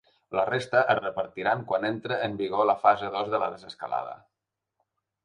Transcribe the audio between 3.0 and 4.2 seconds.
dos de la desescalada.